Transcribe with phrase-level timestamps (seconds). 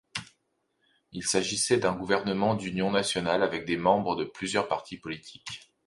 [1.11, 5.71] Il s'agissait d'un gouvernement d’union nationale avec des membres de plusieurs partis politiques.